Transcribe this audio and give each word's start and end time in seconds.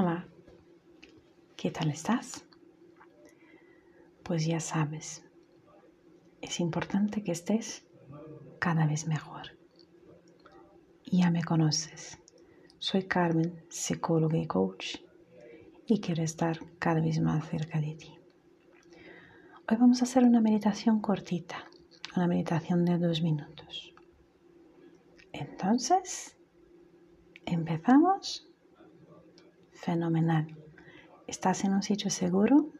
Hola, 0.00 0.28
¿qué 1.56 1.72
tal 1.72 1.90
estás? 1.90 2.44
Pues 4.22 4.46
ya 4.46 4.60
sabes, 4.60 5.24
es 6.40 6.60
importante 6.60 7.24
que 7.24 7.32
estés 7.32 7.84
cada 8.60 8.86
vez 8.86 9.08
mejor. 9.08 9.58
Ya 11.04 11.32
me 11.32 11.42
conoces, 11.42 12.16
soy 12.78 13.08
Carmen, 13.08 13.64
psicóloga 13.70 14.38
y 14.38 14.46
coach, 14.46 14.98
y 15.88 16.00
quiero 16.00 16.22
estar 16.22 16.60
cada 16.78 17.00
vez 17.00 17.18
más 17.20 17.48
cerca 17.48 17.80
de 17.80 17.96
ti. 17.96 18.20
Hoy 19.68 19.76
vamos 19.80 20.00
a 20.00 20.04
hacer 20.04 20.22
una 20.22 20.40
meditación 20.40 21.00
cortita, 21.00 21.68
una 22.14 22.28
meditación 22.28 22.84
de 22.84 22.98
dos 22.98 23.20
minutos. 23.20 23.96
Entonces, 25.32 26.36
¿empezamos? 27.46 28.47
Fenomenal. 29.80 30.56
¿Estás 31.28 31.62
en 31.62 31.72
un 31.72 31.82
sitio 31.82 32.10
seguro? 32.10 32.70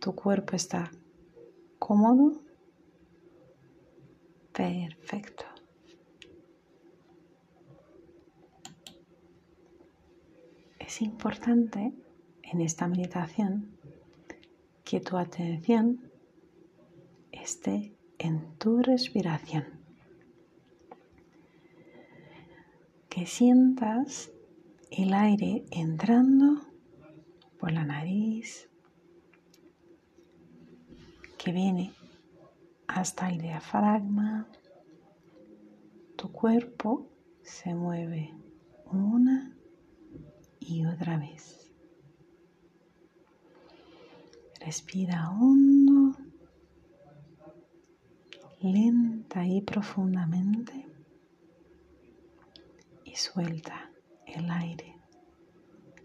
¿Tu 0.00 0.12
cuerpo 0.14 0.56
está 0.56 0.90
cómodo? 1.78 2.42
Perfecto. 4.52 5.44
Es 10.80 11.00
importante 11.00 11.92
en 12.42 12.60
esta 12.60 12.88
meditación 12.88 13.78
que 14.84 15.00
tu 15.00 15.16
atención 15.16 16.10
esté 17.30 17.94
en 18.18 18.58
tu 18.58 18.82
respiración. 18.82 19.64
Que 23.08 23.24
sientas 23.24 24.33
el 24.96 25.12
aire 25.12 25.64
entrando 25.72 26.62
por 27.58 27.72
la 27.72 27.84
nariz, 27.84 28.68
que 31.36 31.50
viene 31.50 31.92
hasta 32.86 33.28
el 33.28 33.38
diafragma. 33.38 34.46
Tu 36.16 36.30
cuerpo 36.30 37.10
se 37.42 37.74
mueve 37.74 38.34
una 38.86 39.56
y 40.60 40.86
otra 40.86 41.18
vez. 41.18 41.72
Respira 44.60 45.28
hondo, 45.30 46.16
lenta 48.60 49.44
y 49.44 49.60
profundamente 49.60 50.86
y 53.04 53.16
suelta 53.16 53.90
el 54.38 54.50
aire 54.50 54.94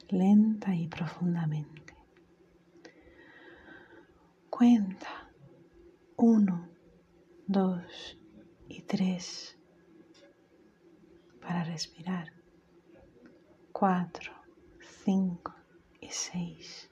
lenta 0.09 0.73
y 0.73 0.88
profundamente. 0.88 1.95
Cuenta 4.49 5.30
uno, 6.17 6.67
dos 7.47 8.17
y 8.67 8.81
tres 8.81 9.58
para 11.41 11.63
respirar. 11.63 12.33
Cuatro, 13.71 14.33
cinco 15.05 15.53
y 16.02 16.09
seis 16.09 16.89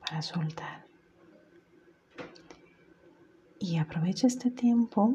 para 0.00 0.22
soltar. 0.22 0.86
Y 3.58 3.78
aprovecha 3.78 4.26
este 4.26 4.50
tiempo 4.50 5.14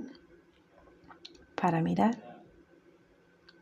para 1.56 1.82
mirar 1.82 2.31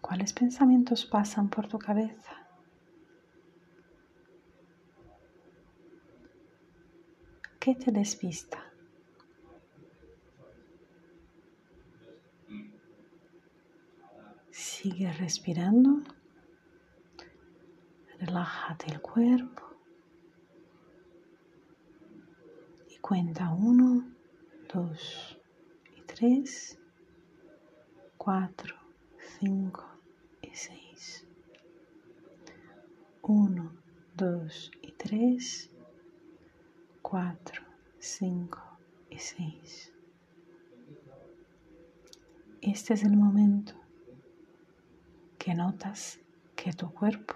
¿Cuáles 0.10 0.34
pensamientos 0.34 1.06
pasan 1.06 1.50
por 1.50 1.68
tu 1.68 1.78
cabeza? 1.78 2.36
¿Qué 7.60 7.76
te 7.76 7.92
despista? 7.92 8.58
Sigue 14.50 15.14
respirando. 15.14 16.02
Relájate 18.20 18.88
el 18.92 19.02
cuerpo. 19.02 19.62
Y 22.90 22.98
cuenta 22.98 23.52
uno, 23.52 24.12
dos 24.74 25.40
y 25.96 26.02
tres, 26.02 26.80
cuatro, 28.18 28.76
cinco, 29.40 29.89
6. 30.60 31.26
1, 33.22 33.72
2 34.18 34.72
y 34.82 34.92
3, 34.92 35.70
4, 37.02 37.64
5 37.98 38.60
y 39.10 39.20
6. 39.20 39.94
Este 42.62 42.94
es 42.94 43.04
el 43.04 43.16
momento 43.16 43.74
que 45.38 45.56
notas 45.56 46.20
que 46.58 46.74
tu 46.74 46.92
cuerpo 46.94 47.36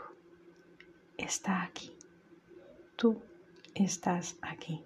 está 1.17 1.63
aquí. 1.63 1.95
Tú 2.97 3.21
estás 3.73 4.35
aquí. 4.41 4.83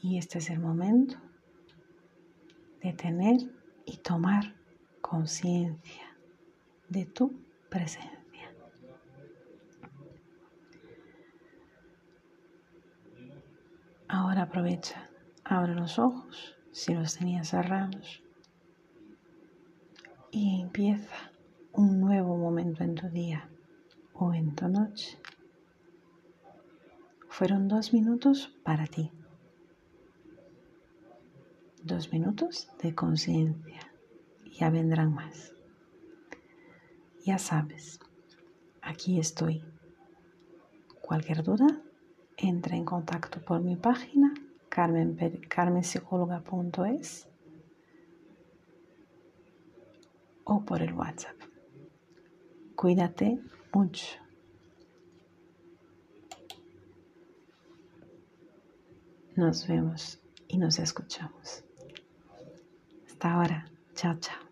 Y 0.00 0.18
este 0.18 0.38
es 0.38 0.50
el 0.50 0.60
momento 0.60 1.16
de 2.82 2.92
tener 2.92 3.52
y 3.84 3.96
tomar 3.96 4.54
conciencia 5.00 6.05
de 6.88 7.06
tu 7.06 7.40
presencia. 7.68 8.16
Ahora 14.08 14.42
aprovecha, 14.42 15.10
abre 15.44 15.74
los 15.74 15.98
ojos 15.98 16.54
si 16.70 16.94
los 16.94 17.16
tenías 17.16 17.48
cerrados 17.48 18.22
y 20.30 20.60
empieza 20.60 21.32
un 21.72 22.00
nuevo 22.00 22.36
momento 22.36 22.84
en 22.84 22.94
tu 22.94 23.08
día 23.08 23.48
o 24.14 24.32
en 24.32 24.54
tu 24.54 24.68
noche. 24.68 25.18
Fueron 27.28 27.68
dos 27.68 27.92
minutos 27.92 28.54
para 28.62 28.86
ti. 28.86 29.10
Dos 31.82 32.12
minutos 32.12 32.68
de 32.82 32.94
conciencia. 32.94 33.92
Ya 34.58 34.70
vendrán 34.70 35.12
más. 35.14 35.55
Ya 37.26 37.38
sabes, 37.38 38.00
aquí 38.80 39.18
estoy. 39.18 39.62
Cualquier 41.00 41.42
duda, 41.42 41.82
entra 42.36 42.76
en 42.76 42.84
contacto 42.84 43.44
por 43.44 43.60
mi 43.60 43.74
página 43.74 44.32
carmenpsicóloga.es 44.68 47.28
o 50.44 50.64
por 50.64 50.82
el 50.82 50.92
WhatsApp. 50.92 51.34
Cuídate 52.76 53.40
mucho. 53.72 54.06
Nos 59.34 59.66
vemos 59.66 60.20
y 60.46 60.58
nos 60.58 60.78
escuchamos. 60.78 61.64
Hasta 63.08 63.32
ahora. 63.32 63.68
Chao, 63.96 64.14
chao. 64.20 64.45